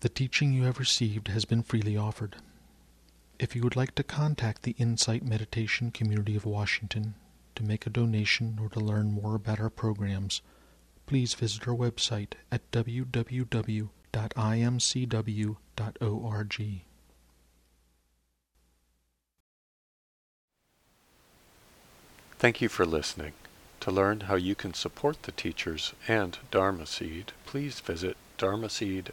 [0.00, 2.34] The teaching you have received has been freely offered.
[3.38, 7.14] If you would like to contact the Insight Meditation Community of Washington
[7.54, 10.42] to make a donation or to learn more about our programs,
[11.06, 13.90] please visit our website at www.imcw.org.
[22.40, 23.32] Thank you for listening.
[23.78, 29.12] To learn how you can support the teachers and Dharma Seed, please visit dharmaseed.org